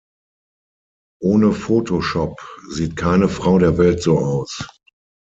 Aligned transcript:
Ohne 1.21 1.51
Photoshop 1.53 2.39
sieht 2.71 2.95
keine 2.95 3.29
Frau 3.29 3.59
der 3.59 3.77
Welt 3.77 4.01
so 4.01 4.17
aus. 4.17 4.65